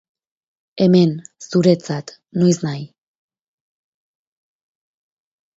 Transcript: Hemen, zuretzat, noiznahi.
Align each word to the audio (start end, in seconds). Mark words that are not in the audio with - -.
Hemen, 0.85 1.11
zuretzat, 1.49 2.15
noiznahi. 2.43 2.83